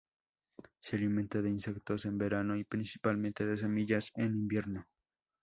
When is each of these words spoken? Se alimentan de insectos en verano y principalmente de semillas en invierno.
Se 0.79 0.95
alimentan 0.95 1.43
de 1.43 1.51
insectos 1.51 2.05
en 2.07 2.17
verano 2.17 2.55
y 2.57 2.63
principalmente 2.63 3.45
de 3.45 3.55
semillas 3.55 4.09
en 4.15 4.33
invierno. 4.35 4.87